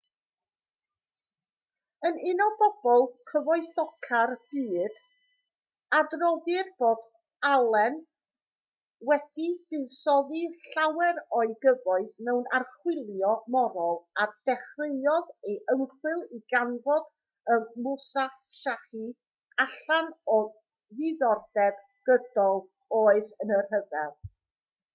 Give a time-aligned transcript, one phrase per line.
[2.07, 2.45] yn un o
[2.83, 4.95] bobl cyfoethoca'r byd
[5.97, 7.03] adroddir bod
[7.49, 7.99] allen
[9.09, 13.95] wedi buddsoddi llawer o'i gyfoeth mewn archwilio morol
[14.25, 17.59] a dechreuodd ei ymchwil i ganfod y
[17.89, 19.07] musashi
[19.67, 22.59] allan o ddiddordeb gydol
[23.03, 24.19] oes yn y rhyfel